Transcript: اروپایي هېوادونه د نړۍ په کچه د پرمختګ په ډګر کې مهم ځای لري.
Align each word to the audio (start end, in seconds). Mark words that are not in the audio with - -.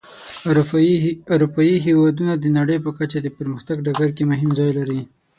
اروپایي 1.33 1.73
هېوادونه 1.85 2.33
د 2.37 2.45
نړۍ 2.57 2.77
په 2.85 2.91
کچه 2.97 3.17
د 3.21 3.27
پرمختګ 3.37 3.77
په 3.79 3.83
ډګر 3.85 4.09
کې 4.17 4.23
مهم 4.31 4.49
ځای 4.59 4.71
لري. 4.77 5.01